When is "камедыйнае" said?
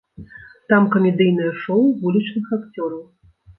0.95-1.51